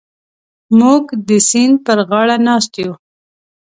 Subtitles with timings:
[0.79, 2.93] موږ د سیند پر غاړه ناست یو.